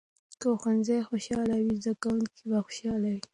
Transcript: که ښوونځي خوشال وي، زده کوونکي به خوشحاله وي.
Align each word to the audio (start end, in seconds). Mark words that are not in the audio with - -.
که 0.41 0.47
ښوونځي 0.61 0.97
خوشال 1.07 1.49
وي، 1.63 1.73
زده 1.83 1.93
کوونکي 2.01 2.43
به 2.49 2.57
خوشحاله 2.65 3.07
وي. 3.13 3.21